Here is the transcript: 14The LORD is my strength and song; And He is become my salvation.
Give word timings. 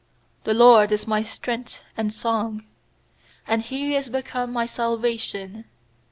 14The 0.47 0.55
LORD 0.55 0.91
is 0.93 1.05
my 1.05 1.21
strength 1.21 1.79
and 1.95 2.11
song; 2.11 2.65
And 3.45 3.61
He 3.61 3.95
is 3.95 4.09
become 4.09 4.51
my 4.51 4.65
salvation. 4.65 5.65